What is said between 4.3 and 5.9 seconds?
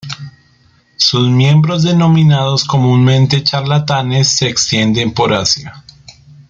extienden por Asia.